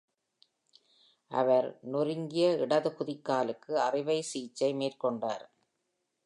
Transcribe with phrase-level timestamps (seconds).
[1.31, 5.45] அவர் நொறுங்கிய இடது குதிங்காலுக்கு அறுவை சிகிச்சை மேற்கொண்டார்.